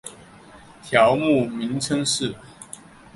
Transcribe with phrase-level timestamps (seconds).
[0.81, 2.33] 条目名称是